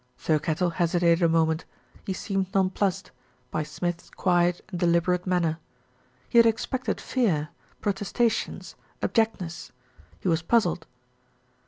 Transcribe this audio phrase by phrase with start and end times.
[0.17, 1.65] Thirkettle hesitated a moment,
[2.07, 3.11] he seemed non 300 plussed
[3.51, 5.59] by Smith's quiet and deliberate manner.
[6.27, 7.49] He had expected fear,
[7.81, 9.69] protestations, abjectness.
[10.19, 10.87] He was puzzled.